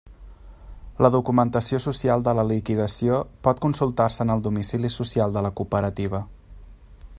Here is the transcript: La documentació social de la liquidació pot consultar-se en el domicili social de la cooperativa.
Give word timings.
La 1.05 1.11
documentació 1.15 1.79
social 1.85 2.25
de 2.29 2.33
la 2.39 2.45
liquidació 2.53 3.19
pot 3.49 3.63
consultar-se 3.67 4.23
en 4.27 4.35
el 4.37 4.43
domicili 4.51 4.93
social 4.97 5.37
de 5.39 5.45
la 5.49 5.55
cooperativa. 5.61 6.27